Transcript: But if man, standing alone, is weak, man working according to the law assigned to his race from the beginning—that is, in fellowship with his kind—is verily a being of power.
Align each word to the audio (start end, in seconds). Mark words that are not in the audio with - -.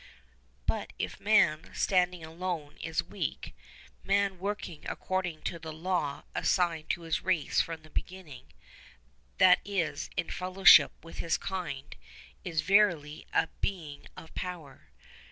But 0.65 0.93
if 0.97 1.19
man, 1.19 1.69
standing 1.75 2.23
alone, 2.25 2.75
is 2.77 3.03
weak, 3.03 3.55
man 4.03 4.39
working 4.39 4.83
according 4.87 5.43
to 5.43 5.59
the 5.59 5.71
law 5.71 6.23
assigned 6.33 6.89
to 6.89 7.01
his 7.01 7.21
race 7.21 7.61
from 7.61 7.83
the 7.83 7.91
beginning—that 7.91 9.59
is, 9.63 10.09
in 10.17 10.31
fellowship 10.31 10.91
with 11.03 11.19
his 11.19 11.37
kind—is 11.37 12.61
verily 12.61 13.27
a 13.31 13.49
being 13.61 14.07
of 14.17 14.33
power. 14.33 14.89